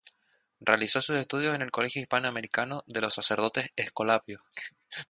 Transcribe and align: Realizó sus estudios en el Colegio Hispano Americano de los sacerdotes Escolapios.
Realizó 0.61 0.99
sus 0.99 1.15
estudios 1.17 1.53
en 1.53 1.61
el 1.61 1.69
Colegio 1.69 2.01
Hispano 2.01 2.27
Americano 2.27 2.83
de 2.87 3.01
los 3.01 3.13
sacerdotes 3.13 3.69
Escolapios. 3.75 4.41